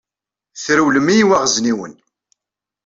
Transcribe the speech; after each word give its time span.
Trewlem 0.63 1.07
i 1.13 1.15
yiweɣezniwen. 1.15 1.93